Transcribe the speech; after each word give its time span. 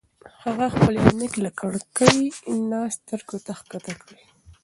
هغه 0.43 0.65
خپلې 0.75 0.97
عینکې 1.05 1.39
له 1.45 1.51
ککرۍ 1.59 2.25
نه 2.69 2.79
سترګو 2.95 3.37
ته 3.45 3.51
ښکته 3.59 3.93
کړې. 4.01 4.23